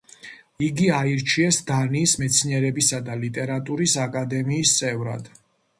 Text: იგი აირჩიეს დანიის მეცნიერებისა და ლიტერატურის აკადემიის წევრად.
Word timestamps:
იგი 0.67 0.87
აირჩიეს 0.99 1.59
დანიის 1.67 2.15
მეცნიერებისა 2.23 3.03
და 3.11 3.19
ლიტერატურის 3.27 3.97
აკადემიის 4.09 4.77
წევრად. 4.81 5.33